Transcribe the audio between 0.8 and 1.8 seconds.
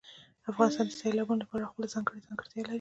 د سیلابونو له پلوه